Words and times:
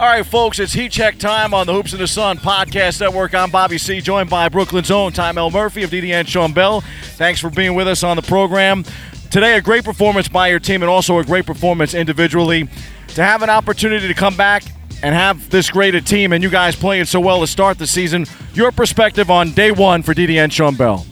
All 0.00 0.06
right, 0.06 0.24
folks, 0.24 0.58
it's 0.58 0.72
Heat 0.72 0.92
Check 0.92 1.18
time 1.18 1.52
on 1.52 1.66
the 1.66 1.74
Hoops 1.74 1.92
in 1.92 1.98
the 1.98 2.06
Sun 2.06 2.38
podcast 2.38 3.02
network. 3.02 3.34
I'm 3.34 3.50
Bobby 3.50 3.76
Cey, 3.76 4.00
joined 4.00 4.30
by 4.30 4.48
Brooklyn's 4.48 4.90
own 4.90 5.12
Tymell 5.12 5.52
Murphy 5.52 5.82
of 5.82 5.90
DDN 5.90 6.26
Sean 6.26 6.54
Bell. 6.54 6.80
Thanks 7.16 7.38
for 7.38 7.50
being 7.50 7.74
with 7.74 7.86
us 7.86 8.02
on 8.02 8.16
the 8.16 8.22
program. 8.22 8.82
Today, 9.30 9.58
a 9.58 9.60
great 9.60 9.84
performance 9.84 10.26
by 10.26 10.48
your 10.48 10.58
team 10.58 10.82
and 10.82 10.88
also 10.88 11.18
a 11.18 11.24
great 11.24 11.44
performance 11.44 11.92
individually. 11.92 12.66
To 13.08 13.22
have 13.22 13.42
an 13.42 13.50
opportunity 13.50 14.08
to 14.08 14.14
come 14.14 14.34
back 14.38 14.62
and 15.02 15.14
have 15.14 15.50
this 15.50 15.68
great 15.68 15.94
a 15.94 16.00
team 16.00 16.32
and 16.32 16.42
you 16.42 16.48
guys 16.48 16.74
playing 16.74 17.04
so 17.04 17.20
well 17.20 17.40
to 17.40 17.46
start 17.46 17.76
the 17.76 17.86
season, 17.86 18.24
your 18.54 18.72
perspective 18.72 19.30
on 19.30 19.52
day 19.52 19.70
one 19.70 20.02
for 20.02 20.14
DDN 20.14 20.50
Sean 20.50 20.76
Bell. 20.76 21.04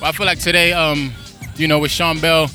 Well, 0.00 0.08
I 0.08 0.12
feel 0.12 0.24
like 0.24 0.38
today, 0.38 0.72
um, 0.72 1.12
you 1.56 1.68
know, 1.68 1.80
with 1.80 1.90
Sean 1.90 2.18
Bell, 2.18 2.48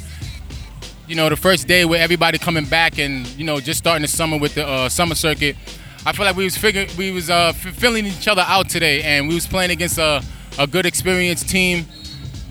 you 1.12 1.18
know, 1.18 1.28
the 1.28 1.36
first 1.36 1.68
day 1.68 1.84
with 1.84 2.00
everybody 2.00 2.38
coming 2.38 2.64
back 2.64 2.98
and 2.98 3.28
you 3.38 3.43
know 3.43 3.60
just 3.60 3.80
starting 3.80 4.02
the 4.02 4.07
summer 4.07 4.38
with 4.38 4.55
the 4.55 4.66
uh, 4.66 4.88
summer 4.88 5.14
circuit, 5.14 5.57
I 6.05 6.14
feel 6.14 6.25
like 6.25 6.38
we 6.38 6.46
was 6.46 6.55
figuring 6.55 6.88
we 6.98 7.11
was 7.11 7.29
uh, 7.29 7.51
filling 7.51 8.06
each 8.06 8.29
other 8.29 8.46
out 8.47 8.70
today, 8.70 9.01
and 9.01 9.28
we 9.28 9.36
was 9.36 9.46
playing 9.46 9.71
against 9.71 9.97
a, 9.97 10.24
a 10.57 10.65
good 10.65 10.86
experienced 10.86 11.50
team. 11.50 11.86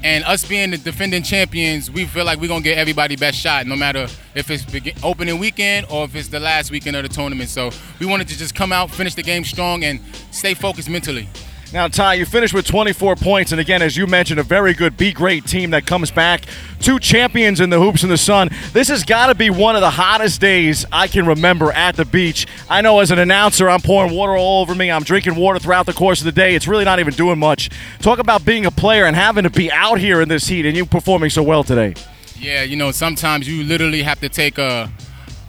And 0.03 0.25
us 0.25 0.45
being 0.45 0.71
the 0.71 0.79
defending 0.79 1.23
champions, 1.23 1.91
we 1.91 2.05
feel 2.05 2.27
like 2.27 2.39
we're 2.39 2.49
gonna 2.49 2.63
get 2.63 2.77
everybody 2.77 3.17
best 3.17 3.39
shot, 3.39 3.67
no 3.67 3.77
matter 3.77 4.07
if 4.35 4.51
it's 4.51 4.67
opening 5.03 5.39
weekend 5.39 5.87
or 5.89 6.05
if 6.05 6.15
it's 6.15 6.29
the 6.29 6.41
last 6.41 6.71
weekend 6.71 6.97
of 6.97 7.03
the 7.03 7.09
tournament. 7.09 7.49
So 7.49 7.71
we 7.99 8.05
wanted 8.05 8.29
to 8.29 8.37
just 8.37 8.55
come 8.55 8.73
out, 8.73 8.91
finish 8.91 9.15
the 9.15 9.23
game 9.23 9.45
strong, 9.45 9.85
and 9.85 10.01
stay 10.33 10.53
focused 10.53 10.91
mentally. 10.91 11.31
Now, 11.73 11.87
Ty, 11.87 12.15
you 12.15 12.27
finished 12.27 12.53
with 12.53 12.67
24 12.67 13.15
points, 13.15 13.53
and 13.53 13.61
again, 13.61 13.81
as 13.81 13.97
you 13.97 14.09
mentioned, 14.09 14.41
a 14.41 14.43
very 14.43 14.75
good 14.75 14.97
B 14.97 15.13
grade 15.13 15.47
team 15.47 15.71
that 15.71 15.87
comes 15.87 16.11
back. 16.11 16.43
Two 16.81 16.99
champions 16.99 17.61
in 17.61 17.71
the 17.71 17.79
Hoops 17.79 18.03
in 18.03 18.09
the 18.09 18.19
Sun. 18.19 18.51
This 18.73 18.89
has 18.89 19.05
got 19.05 19.29
to 19.29 19.37
be 19.37 19.51
one 19.51 19.77
of 19.77 19.81
the 19.81 19.91
hottest 19.91 20.41
days 20.41 20.85
I 20.91 21.07
can 21.07 21.27
remember 21.27 21.71
at 21.71 21.95
the 21.95 22.05
beach. 22.05 22.49
I 22.69 22.81
know 22.81 22.99
as 22.99 23.13
an 23.13 23.21
announcer, 23.21 23.71
I'm 23.71 23.81
pouring 23.81 24.13
water 24.13 24.37
all 24.37 24.63
over 24.63 24.75
me. 24.75 24.91
I'm 24.91 25.05
drinking 25.05 25.37
water 25.37 25.61
throughout 25.61 25.87
the 25.87 25.93
course 25.93 26.21
of 26.21 26.25
the 26.25 26.33
day. 26.33 26.57
It's 26.57 26.67
really 26.67 26.85
not 26.85 26.99
even 26.99 27.15
doing 27.15 27.39
much. 27.39 27.71
Talk 28.01 28.19
about 28.19 28.45
being 28.45 28.67
a 28.67 28.73
player 28.73 29.05
and 29.05 29.15
having 29.15 29.45
to 29.45 29.51
be 29.51 29.71
out 29.71 30.01
here 30.01 30.21
in 30.21 30.29
this 30.29 30.49
heat, 30.49 30.67
and 30.67 30.77
you 30.77 30.85
performing 30.85 31.31
so 31.31 31.45
well 31.45 31.63
today. 31.63 31.95
Yeah, 32.37 32.65
you 32.65 32.75
know, 32.75 32.91
sometimes 32.91 33.47
you 33.47 33.63
literally 33.63 34.03
have 34.03 34.19
to 34.21 34.29
take 34.29 34.59
a, 34.59 34.91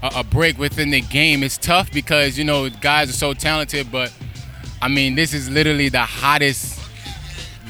a, 0.04 0.12
a 0.17 0.23
break 0.23 0.60
within 0.60 0.92
the 0.92 1.02
game. 1.02 1.42
It's 1.42 1.58
tough 1.58 1.92
because, 1.92 2.38
you 2.38 2.44
know, 2.44 2.70
guys 2.70 3.10
are 3.10 3.14
so 3.14 3.34
talented, 3.34 3.92
but 3.92 4.14
I 4.82 4.88
mean, 4.88 5.14
this 5.14 5.34
is 5.34 5.48
literally 5.48 5.90
the 5.90 6.02
hottest, 6.02 6.80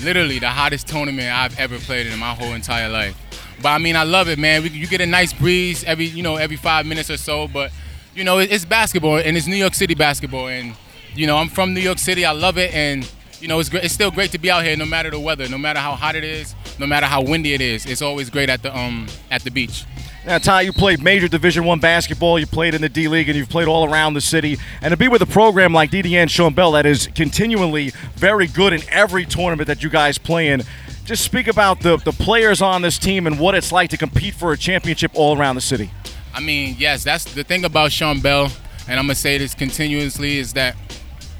literally 0.02 0.40
the 0.40 0.50
hottest 0.50 0.88
tournament 0.88 1.28
I've 1.30 1.60
ever 1.60 1.78
played 1.78 2.08
in 2.08 2.18
my 2.18 2.34
whole 2.34 2.54
entire 2.54 2.88
life. 2.88 3.18
But 3.62 3.70
I 3.70 3.78
mean, 3.80 3.98
I 3.98 4.04
love 4.04 4.30
it, 4.30 4.40
man. 4.40 4.64
We, 4.64 4.70
you 4.70 4.88
get 4.88 5.02
a 5.02 5.06
nice 5.06 5.34
breeze 5.34 5.84
every, 5.84 6.06
you 6.06 6.24
know, 6.24 6.38
every 6.38 6.56
five 6.56 6.86
minutes 6.86 7.10
or 7.10 7.18
so. 7.18 7.50
But 7.50 7.72
you 8.16 8.24
know, 8.24 8.40
it, 8.40 8.52
it's 8.52 8.64
basketball 8.66 9.18
and 9.18 9.36
it's 9.36 9.46
New 9.46 9.56
York 9.58 9.74
City 9.74 9.94
basketball, 9.94 10.48
and 10.48 10.74
you 11.14 11.28
know, 11.28 11.38
I'm 11.38 11.50
from 11.50 11.74
New 11.74 11.82
York 11.82 12.00
City. 12.00 12.24
I 12.26 12.32
love 12.32 12.58
it, 12.58 12.74
and 12.74 13.10
you 13.42 13.48
know, 13.50 13.60
it's 13.60 13.68
great. 13.70 13.84
It's 13.84 13.94
still 13.94 14.12
great 14.12 14.32
to 14.32 14.38
be 14.38 14.50
out 14.50 14.64
here, 14.64 14.78
no 14.78 14.86
matter 14.86 15.10
the 15.10 15.20
weather, 15.20 15.50
no 15.50 15.58
matter 15.58 15.80
how 15.80 15.96
hot 15.96 16.16
it 16.16 16.24
is, 16.24 16.56
no 16.80 16.88
matter 16.88 17.08
how 17.08 17.22
windy 17.22 17.54
it 17.54 17.62
is. 17.62 17.86
It's 17.86 18.02
always 18.02 18.30
great 18.30 18.50
at 18.50 18.64
the 18.64 18.76
um 18.76 19.08
at 19.30 19.44
the 19.44 19.52
beach. 19.52 19.84
Now, 20.24 20.38
Ty, 20.38 20.62
you 20.62 20.72
played 20.72 21.02
major 21.02 21.28
Division 21.28 21.66
One 21.66 21.80
basketball. 21.80 22.38
You 22.38 22.46
played 22.46 22.76
in 22.76 22.82
the 22.82 22.90
D 22.90 23.08
League, 23.08 23.28
and 23.28 23.36
you've 23.36 23.50
played 23.50 23.68
all 23.68 23.92
around 23.92 24.14
the 24.14 24.22
city. 24.22 24.58
And 24.82 24.92
to 24.92 24.98
be 24.98 25.08
with 25.08 25.24
a 25.24 25.26
program 25.26 25.74
like 25.74 25.90
DDN 25.90 26.30
Sean 26.30 26.54
Bell 26.54 26.74
that 26.74 26.86
is 26.86 27.08
continually 27.08 27.92
very 28.16 28.46
good 28.46 28.72
in 28.72 28.82
every 28.90 29.26
tournament 29.26 29.66
that 29.66 29.82
you 29.82 29.90
guys 29.90 30.20
play 30.20 30.50
in, 30.50 30.62
just 31.06 31.24
speak 31.24 31.48
about 31.48 31.80
the 31.80 31.98
the 31.98 32.12
players 32.12 32.62
on 32.62 32.84
this 32.84 33.00
team 33.00 33.26
and 33.26 33.40
what 33.40 33.56
it's 33.56 33.72
like 33.72 33.90
to 33.90 33.98
compete 33.98 34.36
for 34.36 34.52
a 34.52 34.58
championship 34.58 35.12
all 35.16 35.36
around 35.36 35.56
the 35.56 35.62
city. 35.62 35.90
I 36.36 36.40
mean, 36.40 36.76
yes, 36.78 37.04
that's 37.04 37.24
the 37.24 37.44
thing 37.44 37.66
about 37.66 37.92
Sean 37.92 38.20
Bell, 38.20 38.52
and 38.88 39.00
I'm 39.00 39.06
gonna 39.06 39.16
say 39.16 39.40
this 39.40 39.56
continuously 39.56 40.38
is 40.38 40.54
that 40.54 40.76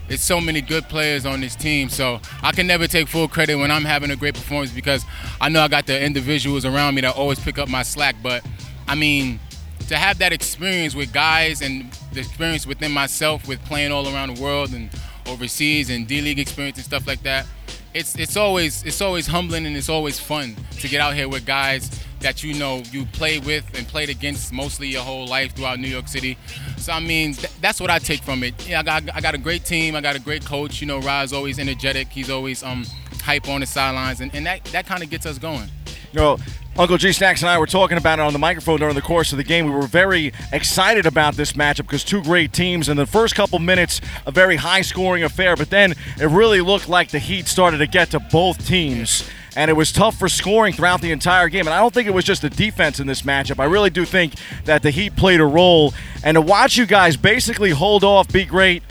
it's 0.10 0.24
so 0.24 0.42
many 0.42 0.60
good 0.60 0.90
players 0.90 1.26
on 1.26 1.40
this 1.40 1.56
team. 1.56 1.88
So 1.88 2.20
I 2.42 2.52
can 2.52 2.66
never 2.66 2.88
take 2.88 3.08
full 3.08 3.28
credit 3.28 3.58
when 3.58 3.70
I'm 3.70 3.86
having 3.86 4.10
a 4.10 4.16
great 4.16 4.34
performance 4.34 4.72
because 4.72 5.06
I 5.40 5.50
know 5.50 5.62
I 5.62 5.68
got 5.68 5.86
the 5.86 6.04
individuals 6.04 6.66
around 6.66 6.96
me 6.96 7.02
that 7.02 7.16
always 7.16 7.40
pick 7.40 7.58
up 7.58 7.70
my 7.70 7.84
slack. 7.84 8.16
But 8.22 8.44
I 8.88 8.96
mean, 8.96 9.40
to 9.88 9.98
have 9.98 10.20
that 10.20 10.32
experience 10.34 10.96
with 10.96 11.12
guys 11.12 11.62
and 11.62 11.92
the 12.14 12.20
experience 12.22 12.66
within 12.66 12.92
myself 12.92 13.48
with 13.48 13.64
playing 13.66 13.92
all 13.92 14.08
around 14.08 14.36
the 14.36 14.42
world 14.42 14.74
and 14.74 14.90
overseas 15.28 15.90
and 15.90 16.08
D 16.08 16.22
League 16.22 16.40
experience 16.40 16.78
and 16.78 16.86
stuff 16.86 17.08
like 17.08 17.24
that, 17.24 17.46
it's 17.94 18.16
it's 18.16 18.38
always 18.38 18.84
it's 18.84 19.02
always 19.02 19.28
humbling 19.28 19.66
and 19.66 19.76
it's 19.76 19.90
always 19.90 20.20
fun 20.20 20.56
to 20.80 20.88
get 20.88 21.02
out 21.02 21.14
here 21.14 21.28
with 21.28 21.46
guys 21.46 21.90
that 22.22 22.44
you 22.44 22.54
know 22.54 22.84
you 22.92 23.06
played 23.08 23.46
with 23.46 23.66
and 23.78 23.88
played 23.88 24.10
against 24.10 24.54
mostly 24.54 24.88
your 24.88 25.02
whole 25.02 25.28
life 25.28 25.56
throughout 25.56 25.80
New 25.80 25.88
York 25.88 26.08
City. 26.08 26.38
So 26.78 26.94
I 26.94 27.00
mean, 27.00 27.34
th- 27.34 27.54
that's 27.60 27.80
what 27.82 27.90
I 27.90 28.00
take 28.00 28.22
from 28.24 28.44
it. 28.44 28.68
Yeah, 28.68 28.80
I 28.80 28.84
got 28.84 29.16
I 29.16 29.22
got 29.22 29.36
a 29.36 29.40
great 29.40 29.66
team. 29.66 29.96
I 29.96 30.02
got 30.02 30.16
a 30.16 30.20
great 30.20 30.46
coach. 30.46 30.82
You 30.82 30.88
know, 30.88 31.00
Rod's 31.00 31.34
always 31.34 31.60
energetic. 31.60 32.08
He's 32.10 32.30
always 32.30 32.64
um 32.64 32.86
hype 33.24 33.48
on 33.48 33.62
the 33.62 33.66
sidelines, 33.66 34.22
and, 34.22 34.34
and 34.34 34.46
that 34.46 34.64
that 34.66 34.86
kind 34.86 35.04
of 35.04 35.10
gets 35.10 35.26
us 35.26 35.38
going. 35.38 35.70
You 36.14 36.20
know, 36.20 36.38
Uncle 36.82 36.98
G 36.98 37.12
Stacks 37.12 37.44
and 37.44 37.50
I 37.52 37.60
were 37.60 37.68
talking 37.68 38.00
about 38.00 38.18
it 38.18 38.24
on 38.24 38.34
the 38.34 38.40
microphone 38.40 38.80
during 38.80 38.96
the 38.96 39.04
course 39.04 39.32
of 39.32 39.38
the 39.38 39.44
game. 39.44 39.66
We 39.66 39.72
were 39.72 39.86
very 39.86 40.34
excited 40.52 41.06
about 41.06 41.36
this 41.36 41.54
matchup 41.54 41.84
because 41.84 42.04
two 42.04 42.24
great 42.24 42.54
teams. 42.54 42.90
In 42.90 42.98
the 42.98 43.06
first 43.06 43.36
couple 43.36 43.60
minutes, 43.60 44.02
a 44.26 44.32
very 44.32 44.56
high 44.56 44.82
scoring 44.82 45.22
affair, 45.22 45.56
but 45.56 45.70
then 45.70 45.94
it 46.20 46.26
really 46.26 46.60
looked 46.60 46.90
like 46.90 47.12
the 47.12 47.20
Heat 47.20 47.48
started 47.48 47.78
to 47.78 47.86
get 47.86 48.10
to 48.10 48.20
both 48.20 48.66
teams. 48.66 49.30
And 49.56 49.70
it 49.70 49.76
was 49.76 49.92
tough 49.92 50.18
for 50.18 50.28
scoring 50.28 50.74
throughout 50.74 51.02
the 51.02 51.12
entire 51.12 51.50
game. 51.50 51.68
And 51.68 51.74
I 51.76 51.78
don't 51.78 51.94
think 51.94 52.08
it 52.08 52.16
was 52.16 52.26
just 52.26 52.42
the 52.42 52.50
defense 52.50 53.00
in 53.00 53.06
this 53.06 53.22
matchup. 53.22 53.60
I 53.60 53.66
really 53.66 53.92
do 53.92 54.04
think 54.04 54.34
that 54.66 54.82
the 54.82 54.90
Heat 54.90 55.16
played 55.16 55.40
a 55.40 55.46
role. 55.46 55.94
And 56.24 56.34
to 56.34 56.42
watch 56.42 56.78
you 56.78 56.88
guys 56.88 57.16
basically 57.16 57.70
hold 57.70 58.04
off, 58.04 58.34
be 58.34 58.44
great, 58.44 58.82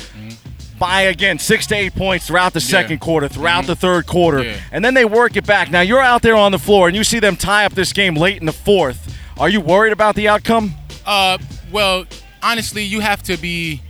by 0.81 1.03
again 1.03 1.39
six 1.39 1.67
to 1.69 1.77
eight 1.77 1.95
points 1.95 2.27
throughout 2.27 2.53
the 2.55 2.61
second 2.61 2.99
quarter, 3.01 3.29
throughout 3.29 3.67
the 3.67 3.77
third 3.77 4.07
quarter, 4.07 4.43
Yeah. 4.43 4.57
and 4.73 4.85
then 4.85 4.95
they 4.95 5.05
work 5.05 5.37
it 5.37 5.47
back. 5.47 5.71
Now 5.71 5.83
you're 5.83 6.01
out 6.01 6.23
there 6.23 6.35
on 6.35 6.51
the 6.51 6.59
floor 6.59 6.89
and 6.89 6.97
you 6.97 7.05
see 7.05 7.21
them 7.21 7.37
tie 7.37 7.65
up 7.67 7.75
this 7.75 7.93
game 7.93 8.15
late 8.17 8.39
in 8.41 8.47
the 8.47 8.53
fourth. 8.53 9.15
Are 9.39 9.49
you 9.49 9.61
worried 9.61 9.93
about 9.93 10.17
the 10.17 10.27
outcome? 10.27 10.75
Uh, 11.07 11.39
well, 11.71 12.07
honestly, 12.43 12.83
you 12.83 13.01
have 13.01 13.23
to 13.25 13.37
be 13.37 13.83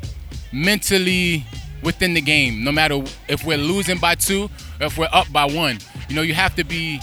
mentally 0.52 1.46
within 1.82 2.12
the 2.14 2.20
game, 2.20 2.62
no 2.64 2.72
matter 2.72 3.02
if 3.28 3.44
we're 3.44 3.56
losing 3.56 3.98
by 3.98 4.14
two 4.14 4.50
or 4.80 4.86
if 4.86 4.98
we're 4.98 5.08
up 5.12 5.30
by 5.32 5.44
one. 5.44 5.78
You 6.08 6.16
know, 6.16 6.22
you 6.22 6.34
have 6.34 6.54
to 6.56 6.64
be 6.64 7.00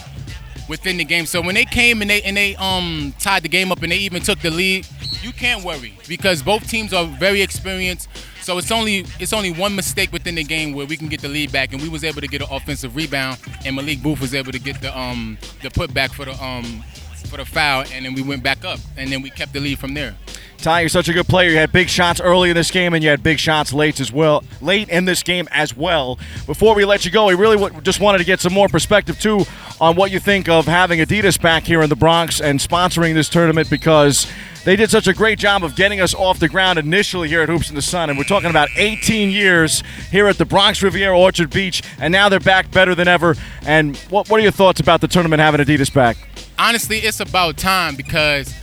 within 0.67 0.97
the 0.97 1.05
game. 1.05 1.25
So 1.25 1.41
when 1.41 1.55
they 1.55 1.65
came 1.65 2.01
and 2.01 2.09
they 2.09 2.21
and 2.23 2.35
they 2.35 2.55
um 2.57 3.13
tied 3.19 3.43
the 3.43 3.49
game 3.49 3.71
up 3.71 3.81
and 3.83 3.91
they 3.91 3.97
even 3.97 4.21
took 4.21 4.39
the 4.39 4.49
lead, 4.51 4.85
you 5.23 5.31
can't 5.31 5.63
worry 5.63 5.93
because 6.07 6.43
both 6.43 6.69
teams 6.69 6.93
are 6.93 7.05
very 7.05 7.41
experienced. 7.41 8.09
So 8.47 8.57
it's 8.57 8.71
only 8.71 9.03
it's 9.19 9.33
only 9.33 9.51
one 9.51 9.75
mistake 9.75 10.13
within 10.13 10.35
the 10.35 10.43
game 10.45 10.71
where 10.71 10.85
we 10.85 10.95
can 10.95 11.09
get 11.09 11.19
the 11.19 11.27
lead 11.27 11.51
back, 11.51 11.73
and 11.73 11.81
we 11.81 11.89
was 11.89 12.05
able 12.05 12.21
to 12.21 12.27
get 12.27 12.41
an 12.41 12.47
offensive 12.49 12.95
rebound, 12.95 13.39
and 13.65 13.75
Malik 13.75 14.01
Booth 14.01 14.21
was 14.21 14.33
able 14.33 14.53
to 14.53 14.57
get 14.57 14.79
the 14.79 14.97
um 14.97 15.37
the 15.61 15.67
putback 15.67 16.11
for 16.11 16.23
the 16.23 16.31
um 16.41 16.81
for 17.25 17.35
the 17.35 17.43
foul, 17.43 17.83
and 17.91 18.05
then 18.05 18.13
we 18.13 18.21
went 18.21 18.43
back 18.43 18.63
up, 18.63 18.79
and 18.95 19.11
then 19.11 19.21
we 19.21 19.31
kept 19.31 19.51
the 19.51 19.59
lead 19.59 19.79
from 19.79 19.93
there. 19.93 20.15
Ty, 20.59 20.79
you're 20.79 20.87
such 20.87 21.09
a 21.09 21.13
good 21.13 21.27
player. 21.27 21.49
You 21.49 21.57
had 21.57 21.73
big 21.73 21.89
shots 21.89 22.21
early 22.21 22.49
in 22.49 22.55
this 22.55 22.71
game, 22.71 22.93
and 22.93 23.03
you 23.03 23.09
had 23.09 23.21
big 23.21 23.37
shots 23.37 23.73
late 23.73 23.99
as 23.99 24.13
well. 24.13 24.45
Late 24.61 24.87
in 24.87 25.03
this 25.03 25.23
game 25.23 25.49
as 25.51 25.75
well. 25.75 26.17
Before 26.45 26.73
we 26.73 26.85
let 26.85 27.03
you 27.03 27.11
go, 27.11 27.25
we 27.25 27.35
really 27.35 27.57
w- 27.57 27.81
just 27.81 27.99
wanted 27.99 28.19
to 28.19 28.23
get 28.23 28.39
some 28.39 28.53
more 28.53 28.69
perspective 28.69 29.19
too 29.19 29.45
on 29.79 29.95
what 29.95 30.11
you 30.11 30.19
think 30.19 30.49
of 30.49 30.65
having 30.65 30.99
Adidas 30.99 31.39
back 31.41 31.63
here 31.63 31.81
in 31.81 31.89
the 31.89 31.95
Bronx 31.95 32.41
and 32.41 32.59
sponsoring 32.59 33.13
this 33.13 33.29
tournament 33.29 33.69
because 33.69 34.31
they 34.65 34.75
did 34.75 34.89
such 34.89 35.07
a 35.07 35.13
great 35.13 35.39
job 35.39 35.63
of 35.63 35.75
getting 35.75 36.01
us 36.01 36.13
off 36.13 36.39
the 36.39 36.49
ground 36.49 36.79
initially 36.79 37.27
here 37.29 37.41
at 37.41 37.49
Hoops 37.49 37.69
in 37.69 37.75
the 37.75 37.81
Sun, 37.81 38.09
and 38.09 38.17
we're 38.17 38.25
talking 38.25 38.49
about 38.49 38.69
18 38.75 39.29
years 39.29 39.83
here 40.11 40.27
at 40.27 40.37
the 40.37 40.45
Bronx 40.45 40.81
Riviera 40.81 41.17
Orchard 41.17 41.49
Beach, 41.49 41.83
and 41.99 42.11
now 42.11 42.27
they're 42.27 42.39
back 42.39 42.71
better 42.71 42.95
than 42.95 43.07
ever. 43.07 43.35
And 43.65 43.95
what 44.09 44.29
what 44.29 44.39
are 44.39 44.43
your 44.43 44.51
thoughts 44.51 44.79
about 44.79 45.01
the 45.01 45.07
tournament 45.07 45.39
having 45.41 45.61
Adidas 45.61 45.93
back? 45.93 46.17
honestly, 46.59 46.99
it's 46.99 47.19
about 47.19 47.57
time 47.57 47.95
because 47.95 48.53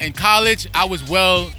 in 0.00 0.12
college 0.12 0.68
I 0.74 0.84
was 0.84 1.08
well 1.08 1.50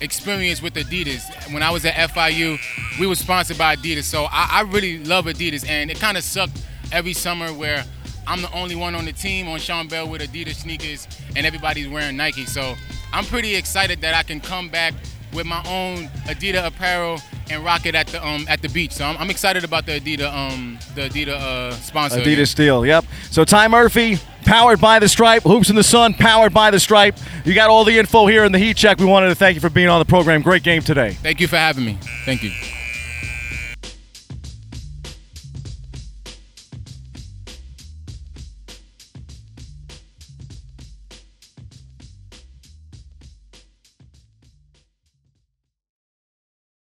experienced 0.00 0.62
with 0.62 0.74
Adidas. 0.74 1.52
When 1.52 1.62
I 1.62 1.70
was 1.70 1.84
at 1.84 1.94
FIU, 1.94 2.58
we 2.98 3.06
were 3.06 3.14
sponsored 3.14 3.58
by 3.58 3.76
Adidas, 3.76 4.04
so 4.04 4.24
I, 4.24 4.48
I 4.52 4.60
really 4.62 5.02
love 5.04 5.26
Adidas, 5.26 5.68
and 5.68 5.90
it 5.90 5.98
kind 6.00 6.16
of 6.16 6.24
sucked 6.24 6.62
every 6.92 7.12
summer 7.12 7.52
where 7.52 7.84
I'm 8.26 8.42
the 8.42 8.52
only 8.52 8.76
one 8.76 8.94
on 8.94 9.04
the 9.04 9.12
team 9.12 9.48
on 9.48 9.58
Sean 9.58 9.88
Bell 9.88 10.08
with 10.08 10.20
Adidas 10.22 10.56
sneakers, 10.56 11.06
and 11.36 11.46
everybody's 11.46 11.88
wearing 11.88 12.16
Nike. 12.16 12.46
So 12.46 12.74
I'm 13.12 13.24
pretty 13.24 13.54
excited 13.54 14.00
that 14.00 14.14
I 14.14 14.22
can 14.22 14.40
come 14.40 14.68
back 14.68 14.94
with 15.32 15.46
my 15.46 15.62
own 15.66 16.08
Adidas 16.26 16.66
apparel 16.66 17.20
and 17.50 17.64
rock 17.64 17.86
it 17.86 17.94
at 17.94 18.06
the 18.06 18.24
um 18.26 18.46
at 18.48 18.62
the 18.62 18.68
beach. 18.68 18.92
So 18.92 19.04
I'm, 19.04 19.16
I'm 19.18 19.30
excited 19.30 19.64
about 19.64 19.86
the 19.86 20.00
Adidas 20.00 20.32
um 20.32 20.78
the 20.94 21.08
Adidas 21.08 21.28
uh, 21.34 21.72
sponsor. 21.72 22.20
Adidas 22.20 22.48
Steel, 22.48 22.86
yep. 22.86 23.04
So 23.30 23.44
Ty 23.44 23.68
Murphy, 23.68 24.18
powered 24.44 24.80
by 24.80 24.98
the 24.98 25.08
Stripe, 25.08 25.42
Hoops 25.42 25.70
in 25.70 25.76
the 25.76 25.84
Sun, 25.84 26.14
powered 26.14 26.54
by 26.54 26.70
the 26.70 26.80
Stripe. 26.80 27.16
You 27.44 27.54
got 27.54 27.68
all 27.68 27.84
the 27.84 27.98
info 27.98 28.26
here 28.26 28.44
in 28.44 28.52
the 28.52 28.58
heat 28.58 28.76
check. 28.76 28.98
We 28.98 29.06
wanted 29.06 29.28
to 29.28 29.34
thank 29.34 29.54
you 29.54 29.60
for 29.60 29.70
being 29.70 29.88
on 29.88 29.98
the 29.98 30.04
program. 30.06 30.42
Great 30.42 30.62
game 30.62 30.82
today. 30.82 31.12
Thank 31.12 31.40
you 31.40 31.48
for 31.48 31.56
having 31.56 31.84
me. 31.84 31.98
Thank 32.24 32.42
you. 32.42 32.50